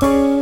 [0.00, 0.37] Bye.